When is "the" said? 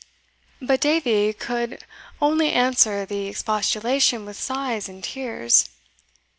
3.05-3.27